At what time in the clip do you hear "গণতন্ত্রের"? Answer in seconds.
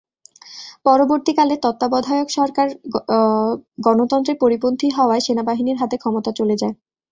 3.85-4.37